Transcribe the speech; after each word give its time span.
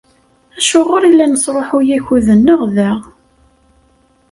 Acuɣer 0.57 1.03
i 1.05 1.11
la 1.13 1.25
nesṛuḥuy 1.31 1.89
akud-nneɣ 1.97 2.61
da? 2.75 2.91